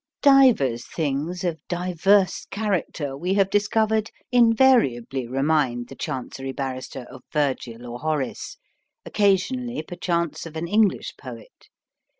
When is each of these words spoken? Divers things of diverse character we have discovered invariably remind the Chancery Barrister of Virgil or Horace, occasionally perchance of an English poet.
Divers 0.23 0.85
things 0.87 1.43
of 1.43 1.59
diverse 1.67 2.47
character 2.49 3.15
we 3.15 3.35
have 3.35 3.51
discovered 3.51 4.09
invariably 4.31 5.27
remind 5.27 5.89
the 5.89 5.95
Chancery 5.95 6.51
Barrister 6.51 7.03
of 7.11 7.21
Virgil 7.31 7.85
or 7.85 7.99
Horace, 7.99 8.57
occasionally 9.05 9.83
perchance 9.83 10.47
of 10.47 10.55
an 10.55 10.67
English 10.67 11.13
poet. 11.19 11.69